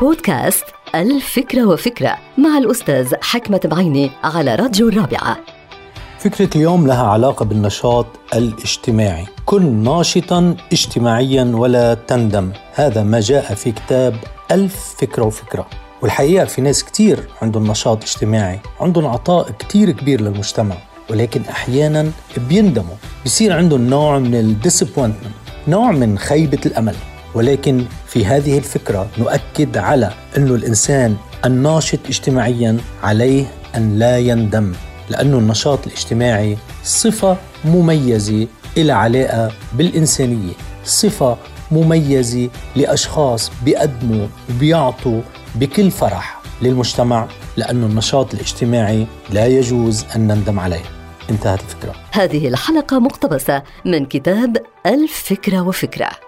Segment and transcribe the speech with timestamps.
[0.00, 5.36] بودكاست الفكرة وفكرة مع الأستاذ حكمة بعيني على راديو الرابعة.
[6.18, 9.26] فكرة اليوم لها علاقة بالنشاط الاجتماعي.
[9.44, 12.52] كن ناشطا اجتماعيا ولا تندم.
[12.74, 14.16] هذا ما جاء في كتاب
[14.50, 15.66] ألف فكرة وفكرة.
[16.02, 20.76] والحقيقة في ناس كتير عندهم نشاط اجتماعي عندهم عطاء كتير كبير للمجتمع.
[21.10, 22.10] ولكن أحيانا
[22.48, 22.96] بيندموا.
[23.24, 25.34] بيصير عندهم نوع من الديسابوينتمنت
[25.68, 26.94] نوع من خيبة الأمل.
[27.34, 33.44] ولكن في هذه الفكرة نؤكد على أن الإنسان الناشط اجتماعيا عليه
[33.76, 34.72] أن لا يندم
[35.10, 40.52] لأن النشاط الاجتماعي صفة مميزة إلى علاقة بالإنسانية
[40.84, 41.36] صفة
[41.70, 45.20] مميزة لأشخاص بيقدموا وبيعطوا
[45.54, 50.82] بكل فرح للمجتمع لأن النشاط الاجتماعي لا يجوز أن نندم عليه.
[51.30, 51.94] انتهت الفكرة.
[52.12, 56.27] هذه الحلقة مقتبسة من كتاب الفكرة وفكرة.